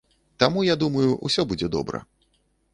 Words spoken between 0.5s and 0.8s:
я